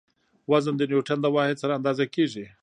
[0.51, 2.45] وزن د نیوټڼ د واحد سره اندازه کیږي.